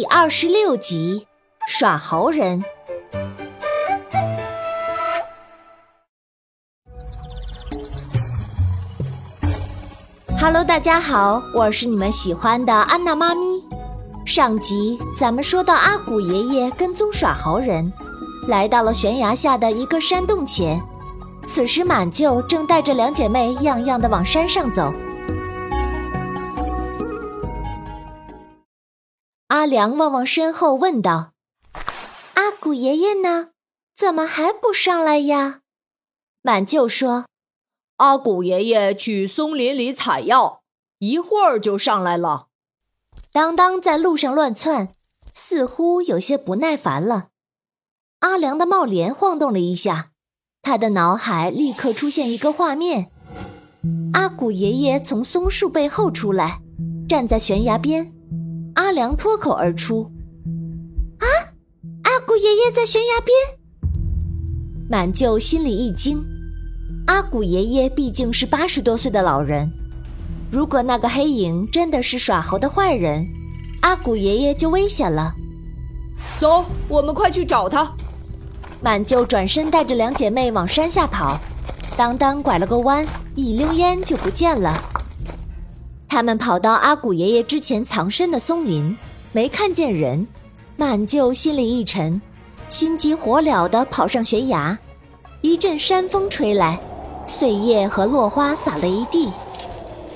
[0.00, 1.26] 第二十六集，
[1.66, 2.64] 耍猴人。
[10.40, 13.62] Hello，大家好，我是你们喜欢的安娜妈咪。
[14.24, 17.92] 上集咱们说到阿古爷爷跟踪耍猴人，
[18.48, 20.80] 来到了悬崖下的一个山洞前。
[21.44, 24.90] 此时满舅正带着两姐妹样样的往山上走。
[29.60, 31.32] 阿良望望身后，问道
[32.32, 33.50] ：“阿古爷爷呢？
[33.94, 35.60] 怎么还不上来呀？”
[36.40, 37.26] 满舅说
[37.98, 40.62] ：“阿古爷爷去松林里采药，
[41.00, 42.46] 一会儿就上来了。”
[43.34, 44.88] 当当在路上乱窜，
[45.34, 47.28] 似乎有些不耐烦了。
[48.20, 50.12] 阿良的帽帘晃动了一下，
[50.62, 53.10] 他的脑海立刻出现一个画面：
[54.14, 56.62] 阿古爷爷从松树背后出来，
[57.06, 58.14] 站在悬崖边。
[58.74, 60.10] 阿良脱口而出
[61.18, 61.26] ：“啊，
[62.04, 63.34] 阿古爷爷在悬崖边！”
[64.88, 66.24] 满舅心里一惊，
[67.06, 69.70] 阿古爷爷毕竟是八十多岁的老人，
[70.50, 73.26] 如果那个黑影真的是耍猴的坏人，
[73.82, 75.32] 阿古爷爷就危险了。
[76.38, 77.92] 走，我们快去找他！
[78.82, 81.38] 满舅转身带着两姐妹往山下跑，
[81.96, 84.74] 当当拐了个弯，一溜烟就不见了。
[86.10, 88.98] 他们跑到阿古爷爷之前藏身的松林，
[89.30, 90.26] 没看见人，
[90.76, 92.20] 满舅心里一沉，
[92.68, 94.76] 心急火燎地跑上悬崖。
[95.40, 96.80] 一阵山风吹来，
[97.26, 99.30] 碎叶和落花洒了一地。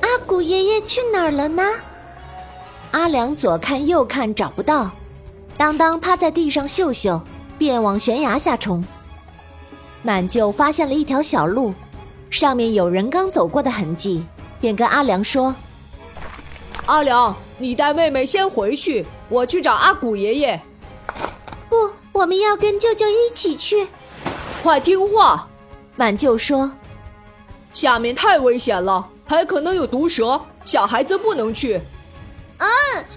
[0.00, 1.64] 阿古爷爷去哪儿了呢？
[2.92, 4.92] 阿良左看右看找不到，
[5.56, 7.20] 当当趴在地上嗅嗅，
[7.58, 8.82] 便往悬崖下冲。
[10.04, 11.74] 满舅发现了一条小路，
[12.30, 14.24] 上面有人刚走过的痕迹，
[14.60, 15.52] 便跟阿良说。
[16.90, 20.60] 阿良，你带妹妹先回去，我去找阿古爷爷。
[21.68, 21.76] 不，
[22.10, 23.86] 我们要跟舅舅一起去。
[24.60, 25.48] 快听话！
[25.94, 26.72] 满舅说
[27.72, 31.80] ：“下面太危险了，还可能有毒蛇，小孩子不能去。”
[32.58, 32.68] 嗯，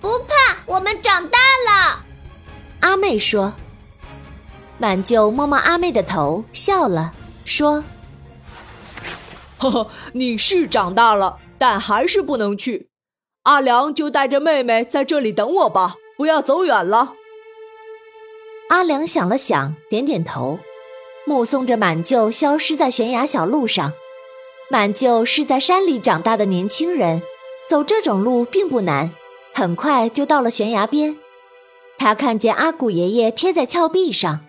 [0.00, 0.34] 不怕，
[0.66, 2.04] 我们长大了。
[2.78, 3.52] 阿妹说。
[4.78, 7.12] 满舅摸摸阿妹的头，笑了，
[7.44, 7.82] 说
[9.58, 12.90] ：“呵呵，你是长大了，但还是不能去。”
[13.46, 17.14] 阿良就带着妹妹在这里等我吧，不要走远了。
[18.70, 20.58] 阿良想了想，点点头，
[21.24, 23.92] 目送着满舅消失在悬崖小路上。
[24.68, 27.22] 满舅是在山里长大的年轻人，
[27.68, 29.12] 走这种路并不难，
[29.54, 31.16] 很快就到了悬崖边。
[31.98, 34.40] 他看见阿古爷爷贴在峭壁上，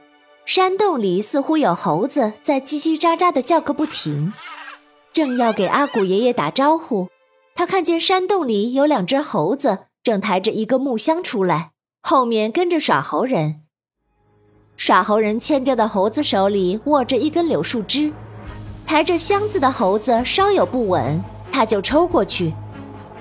[0.44, 4.34] 山洞里似乎有猴子在叽叽喳喳的叫个不停，
[5.14, 7.10] 正要给阿古爷爷打招呼。
[7.58, 11.72] 他看见山洞里有两只猴子，正抬着一个木箱出来，
[12.04, 13.62] 后面跟着耍猴人。
[14.76, 18.14] 耍猴人牵着的猴子手里握着一根柳树枝，
[18.86, 21.20] 抬着箱子的猴子稍有不稳，
[21.52, 22.54] 他就抽过去，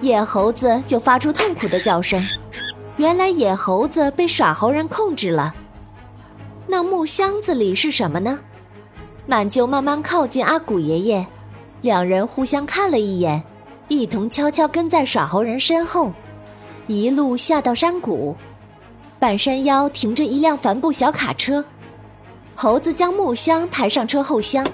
[0.02, 2.22] 野猴子就发出痛苦的叫声。
[2.98, 5.54] 原来野猴子被耍猴人控制了。
[6.66, 8.38] 那木箱子里是什么呢？
[9.24, 11.26] 满舅慢慢靠近阿古爷爷，
[11.80, 13.42] 两人互相看了一眼。
[13.88, 16.12] 一同悄悄跟在耍猴人身后，
[16.88, 18.34] 一路下到山谷，
[19.18, 21.64] 半山腰停着一辆帆布小卡车。
[22.56, 24.66] 猴子将木箱抬上车后厢，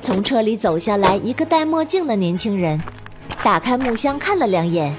[0.00, 2.80] 从车里走下来一个戴墨镜的年轻人，
[3.42, 4.94] 打开木箱看了两眼，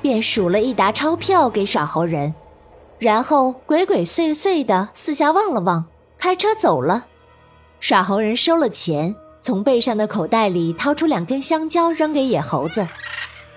[0.00, 2.34] 便数了一沓钞票给耍猴人，
[2.98, 5.84] 然后鬼鬼祟祟的四下望了望，
[6.16, 7.04] 开车走了。
[7.78, 9.14] 耍猴人收了钱。
[9.46, 12.84] 从背上的口袋里掏出两根香蕉，扔给野猴子。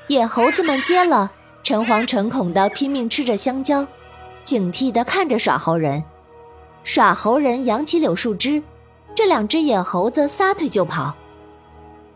[0.05, 1.31] 野猴子们接了，
[1.63, 3.83] 诚惶诚恐地拼命吃着香蕉，
[4.44, 6.03] 警惕地看着耍猴人。
[6.83, 8.61] 耍猴人扬起柳树枝，
[9.16, 11.11] 这两只野猴子撒腿就跑。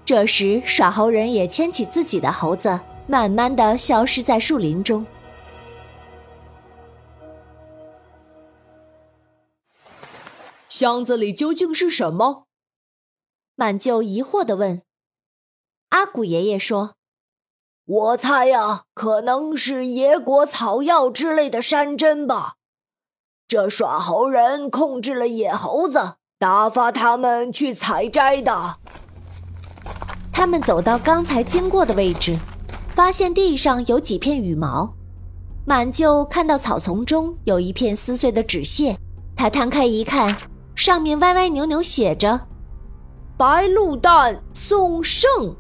[0.05, 5.03] 这时，耍猴人也牵起自己的猴子，慢慢地消失在树林中。
[10.70, 12.43] 箱子里究竟是什么？
[13.55, 14.82] 满舅疑惑地问
[15.90, 16.94] ：“阿古爷爷说，
[17.85, 22.55] 我猜呀，可能是野果、草药之类的山珍吧。
[23.47, 28.78] 这耍猴人控制了野猴子，打发他们去采摘的。”
[30.34, 32.40] 他们走到刚才经过的位置，
[32.96, 34.96] 发现地上有几片羽毛。
[35.66, 38.97] 满舅看到草丛中有一片撕碎的纸屑，
[39.38, 40.35] 他摊开一看，
[40.76, 42.47] 上面歪歪扭扭写着。
[43.35, 45.56] 白鹿蛋送圣，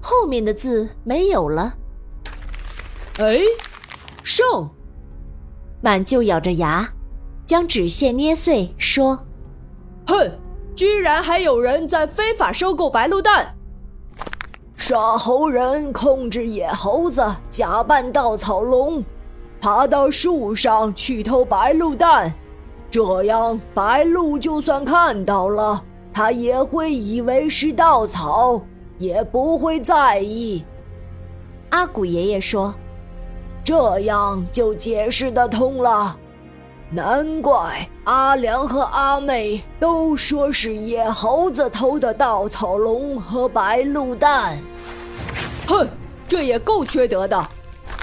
[0.00, 1.74] 后面的字没有了。
[3.18, 3.36] 哎，
[4.22, 4.70] 圣！
[5.82, 6.88] 满就咬着牙，
[7.44, 9.18] 将纸屑捏碎，说
[10.06, 10.38] ：“哼，
[10.76, 13.56] 居然还有人在非法收购白鹿蛋！
[14.76, 19.04] 耍猴人控制野猴子，假扮稻草龙，
[19.60, 22.32] 爬到树上去偷白鹿蛋，
[22.88, 28.62] 这样白鹿就算看到了。”他也会以为是稻草，
[28.98, 30.64] 也不会在意。
[31.70, 32.72] 阿古爷爷说
[33.64, 36.16] ：“这样就解释得通了，
[36.88, 44.56] 难怪阿良和阿妹都说是野猴子偷的稻草龙和白鹿蛋。”
[45.66, 45.88] 哼，
[46.28, 47.44] 这也够缺德的！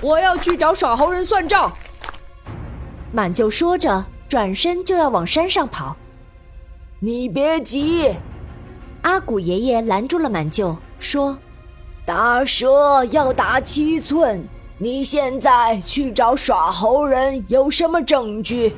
[0.02, 1.72] 我要去找耍猴人算账。
[3.14, 5.96] 满舅说着，转身就要往山上跑。
[7.04, 8.14] 你别急，
[9.02, 11.36] 阿古爷爷拦住了满舅，说
[12.06, 18.76] ：“打蛇要打七寸，你现在去找耍猴人有什么证据？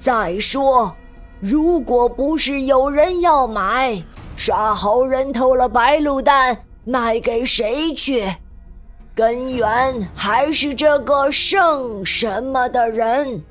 [0.00, 0.92] 再说，
[1.38, 4.02] 如果不是有人要买，
[4.36, 8.34] 耍猴人偷了白鹿蛋卖给谁去？
[9.14, 13.44] 根源还是这个圣什么的人。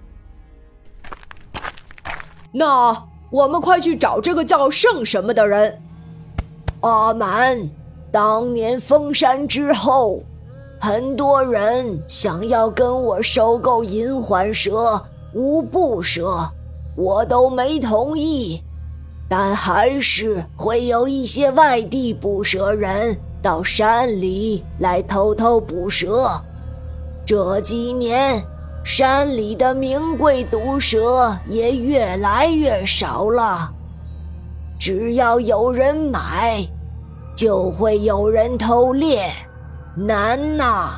[2.52, 2.94] 那。”
[3.30, 5.82] 我们快去找这个叫圣什么的人。
[6.82, 7.70] 阿蛮，
[8.12, 10.22] 当年封山之后，
[10.80, 15.02] 很多人想要跟我收购银环蛇、
[15.34, 16.50] 无步蛇，
[16.96, 18.64] 我都没同意。
[19.30, 26.32] 但还是会有一些外地捕蛇人到山里来偷偷捕蛇。
[27.26, 28.42] 这几年。
[28.98, 33.72] 山里的名贵毒蛇也越来越少了。
[34.80, 36.68] 只要有人买，
[37.36, 39.32] 就会有人偷猎，
[39.96, 40.96] 难呐！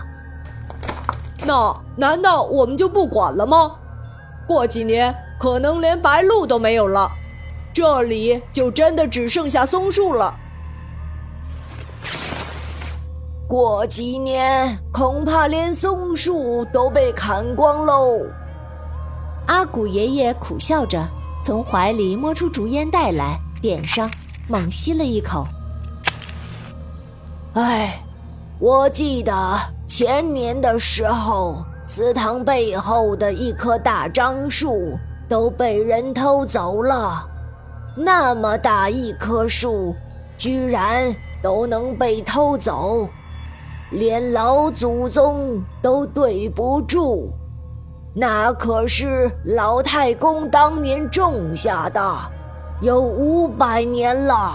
[1.46, 3.75] 那难道我们就不管了吗？
[4.48, 7.12] 过几年可能连白鹭都没有了，
[7.74, 10.34] 这里就真的只剩下松树了。
[13.50, 18.19] 过几年，恐怕连松树都被砍光喽。
[19.48, 21.04] 阿古爷爷苦笑着，
[21.44, 24.07] 从怀里摸出竹烟袋来，点上，
[24.48, 25.48] 猛吸了一口。
[27.56, 28.00] 哎，
[28.60, 29.34] 我记得
[29.88, 34.95] 前年的时候，祠堂背后的一棵大樟树
[35.28, 37.28] 都被人偷走了。
[37.98, 39.95] 那么大一棵树，
[40.38, 41.12] 居然
[41.42, 43.10] 都能被偷走。
[43.91, 47.30] 连老祖宗都对不住，
[48.13, 52.01] 那可是老太公当年种下的，
[52.81, 54.51] 有五百年了。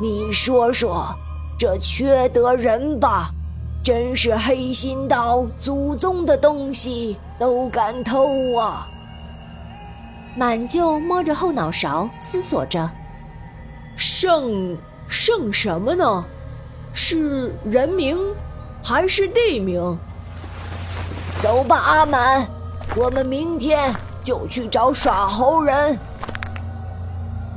[0.00, 1.06] 你说说，
[1.58, 3.30] 这缺德人吧，
[3.82, 8.88] 真是黑心到祖宗的东西都敢偷啊！
[10.34, 12.90] 满舅摸着后脑勺，思索着：
[13.96, 14.76] 圣
[15.08, 16.24] 圣什么呢？
[16.92, 18.18] 是人名？
[18.88, 19.98] 还是地名。
[21.42, 22.46] 走吧，阿满，
[22.94, 23.92] 我们明天
[24.22, 25.98] 就去找耍猴人。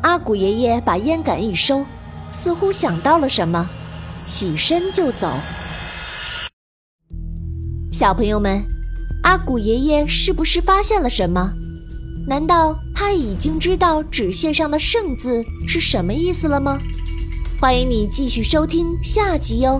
[0.02, 1.86] 阿古爷爷把烟杆一收，
[2.32, 3.70] 似乎想到了什么，
[4.26, 5.32] 起身就走。
[7.92, 8.64] 小朋友们，
[9.22, 11.54] 阿古爷爷是不是发现了什么？
[12.28, 16.80] 难道他已经知道纸屑上的“圣”字是什么意思了吗？
[17.62, 19.80] 欢迎你继续收听下集哟。